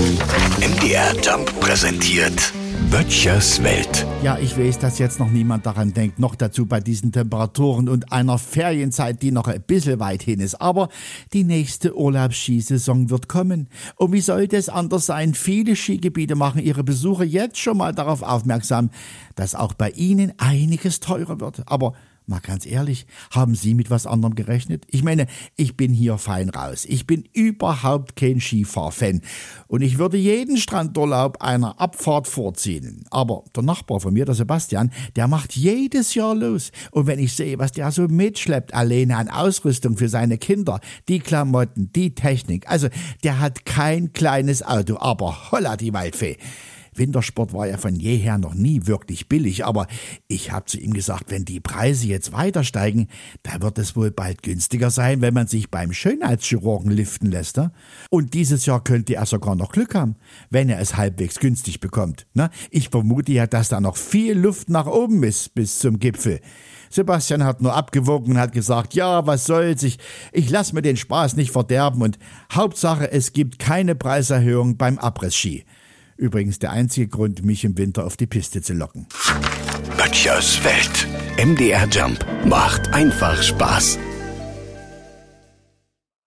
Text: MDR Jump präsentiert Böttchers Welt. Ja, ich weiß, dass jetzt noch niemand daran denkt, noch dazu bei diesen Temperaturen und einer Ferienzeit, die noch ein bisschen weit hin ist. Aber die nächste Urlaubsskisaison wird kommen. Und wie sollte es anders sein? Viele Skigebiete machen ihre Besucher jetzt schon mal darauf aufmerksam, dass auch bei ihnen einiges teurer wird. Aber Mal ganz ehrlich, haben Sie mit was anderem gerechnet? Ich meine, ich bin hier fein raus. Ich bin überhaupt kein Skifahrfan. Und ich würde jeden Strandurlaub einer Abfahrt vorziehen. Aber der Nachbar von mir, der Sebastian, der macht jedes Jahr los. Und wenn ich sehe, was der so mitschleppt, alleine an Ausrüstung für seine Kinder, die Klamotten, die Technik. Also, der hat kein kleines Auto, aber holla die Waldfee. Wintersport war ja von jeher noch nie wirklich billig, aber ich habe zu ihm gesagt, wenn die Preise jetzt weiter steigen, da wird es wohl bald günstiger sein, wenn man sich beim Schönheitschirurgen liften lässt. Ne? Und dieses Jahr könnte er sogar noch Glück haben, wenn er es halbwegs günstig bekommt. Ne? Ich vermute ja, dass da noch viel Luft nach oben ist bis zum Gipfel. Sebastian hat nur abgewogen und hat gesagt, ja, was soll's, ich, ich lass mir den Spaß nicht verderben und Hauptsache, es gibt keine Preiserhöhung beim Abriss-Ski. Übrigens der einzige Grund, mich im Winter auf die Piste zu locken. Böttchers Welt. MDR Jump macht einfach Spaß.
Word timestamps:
MDR 0.00 1.14
Jump 1.22 1.60
präsentiert 1.60 2.54
Böttchers 2.90 3.62
Welt. 3.62 4.06
Ja, 4.22 4.38
ich 4.38 4.56
weiß, 4.56 4.78
dass 4.78 4.98
jetzt 4.98 5.20
noch 5.20 5.30
niemand 5.30 5.66
daran 5.66 5.92
denkt, 5.92 6.18
noch 6.18 6.36
dazu 6.36 6.64
bei 6.64 6.80
diesen 6.80 7.12
Temperaturen 7.12 7.86
und 7.86 8.10
einer 8.10 8.38
Ferienzeit, 8.38 9.20
die 9.20 9.30
noch 9.30 9.46
ein 9.46 9.60
bisschen 9.60 10.00
weit 10.00 10.22
hin 10.22 10.40
ist. 10.40 10.58
Aber 10.58 10.88
die 11.34 11.44
nächste 11.44 11.94
Urlaubsskisaison 11.94 13.10
wird 13.10 13.28
kommen. 13.28 13.68
Und 13.96 14.12
wie 14.12 14.22
sollte 14.22 14.56
es 14.56 14.70
anders 14.70 15.04
sein? 15.04 15.34
Viele 15.34 15.76
Skigebiete 15.76 16.34
machen 16.34 16.62
ihre 16.62 16.82
Besucher 16.82 17.24
jetzt 17.24 17.58
schon 17.58 17.76
mal 17.76 17.92
darauf 17.92 18.22
aufmerksam, 18.22 18.88
dass 19.34 19.54
auch 19.54 19.74
bei 19.74 19.90
ihnen 19.90 20.32
einiges 20.38 21.00
teurer 21.00 21.40
wird. 21.40 21.62
Aber 21.66 21.92
Mal 22.30 22.38
ganz 22.38 22.64
ehrlich, 22.64 23.06
haben 23.32 23.56
Sie 23.56 23.74
mit 23.74 23.90
was 23.90 24.06
anderem 24.06 24.36
gerechnet? 24.36 24.84
Ich 24.88 25.02
meine, 25.02 25.26
ich 25.56 25.76
bin 25.76 25.92
hier 25.92 26.16
fein 26.16 26.48
raus. 26.48 26.84
Ich 26.88 27.04
bin 27.04 27.28
überhaupt 27.32 28.14
kein 28.14 28.40
Skifahrfan. 28.40 29.22
Und 29.66 29.82
ich 29.82 29.98
würde 29.98 30.16
jeden 30.16 30.56
Strandurlaub 30.56 31.42
einer 31.42 31.80
Abfahrt 31.80 32.28
vorziehen. 32.28 33.04
Aber 33.10 33.42
der 33.56 33.64
Nachbar 33.64 33.98
von 33.98 34.14
mir, 34.14 34.26
der 34.26 34.36
Sebastian, 34.36 34.92
der 35.16 35.26
macht 35.26 35.56
jedes 35.56 36.14
Jahr 36.14 36.36
los. 36.36 36.70
Und 36.92 37.08
wenn 37.08 37.18
ich 37.18 37.32
sehe, 37.32 37.58
was 37.58 37.72
der 37.72 37.90
so 37.90 38.02
mitschleppt, 38.06 38.74
alleine 38.74 39.16
an 39.16 39.28
Ausrüstung 39.28 39.96
für 39.96 40.08
seine 40.08 40.38
Kinder, 40.38 40.78
die 41.08 41.18
Klamotten, 41.18 41.92
die 41.92 42.14
Technik. 42.14 42.70
Also, 42.70 42.86
der 43.24 43.40
hat 43.40 43.64
kein 43.64 44.12
kleines 44.12 44.62
Auto, 44.62 44.98
aber 45.00 45.50
holla 45.50 45.76
die 45.76 45.92
Waldfee. 45.92 46.36
Wintersport 47.00 47.52
war 47.52 47.66
ja 47.66 47.78
von 47.78 47.96
jeher 47.96 48.38
noch 48.38 48.54
nie 48.54 48.86
wirklich 48.86 49.28
billig, 49.28 49.64
aber 49.64 49.88
ich 50.28 50.52
habe 50.52 50.66
zu 50.66 50.78
ihm 50.78 50.92
gesagt, 50.92 51.30
wenn 51.30 51.44
die 51.44 51.58
Preise 51.58 52.06
jetzt 52.06 52.32
weiter 52.32 52.62
steigen, 52.62 53.08
da 53.42 53.60
wird 53.60 53.78
es 53.78 53.96
wohl 53.96 54.12
bald 54.12 54.44
günstiger 54.44 54.90
sein, 54.90 55.20
wenn 55.20 55.34
man 55.34 55.48
sich 55.48 55.70
beim 55.70 55.92
Schönheitschirurgen 55.92 56.92
liften 56.92 57.30
lässt. 57.30 57.56
Ne? 57.56 57.72
Und 58.10 58.34
dieses 58.34 58.66
Jahr 58.66 58.84
könnte 58.84 59.16
er 59.16 59.26
sogar 59.26 59.56
noch 59.56 59.72
Glück 59.72 59.96
haben, 59.96 60.14
wenn 60.50 60.68
er 60.68 60.78
es 60.78 60.96
halbwegs 60.96 61.40
günstig 61.40 61.80
bekommt. 61.80 62.26
Ne? 62.34 62.50
Ich 62.70 62.90
vermute 62.90 63.32
ja, 63.32 63.48
dass 63.48 63.70
da 63.70 63.80
noch 63.80 63.96
viel 63.96 64.38
Luft 64.38 64.68
nach 64.68 64.86
oben 64.86 65.22
ist 65.24 65.54
bis 65.54 65.80
zum 65.80 65.98
Gipfel. 65.98 66.40
Sebastian 66.90 67.44
hat 67.44 67.62
nur 67.62 67.74
abgewogen 67.74 68.32
und 68.32 68.38
hat 68.38 68.52
gesagt, 68.52 68.94
ja, 68.94 69.24
was 69.26 69.46
soll's, 69.46 69.84
ich, 69.84 69.98
ich 70.32 70.50
lass 70.50 70.72
mir 70.72 70.82
den 70.82 70.96
Spaß 70.96 71.36
nicht 71.36 71.52
verderben 71.52 72.02
und 72.02 72.18
Hauptsache, 72.52 73.10
es 73.10 73.32
gibt 73.32 73.60
keine 73.60 73.94
Preiserhöhung 73.94 74.76
beim 74.76 74.98
Abriss-Ski. 74.98 75.64
Übrigens 76.20 76.58
der 76.58 76.70
einzige 76.72 77.08
Grund, 77.08 77.46
mich 77.46 77.64
im 77.64 77.78
Winter 77.78 78.04
auf 78.04 78.18
die 78.18 78.26
Piste 78.26 78.60
zu 78.60 78.74
locken. 78.74 79.06
Böttchers 79.96 80.62
Welt. 80.62 81.08
MDR 81.42 81.88
Jump 81.88 82.26
macht 82.44 82.92
einfach 82.92 83.42
Spaß. 83.42 83.98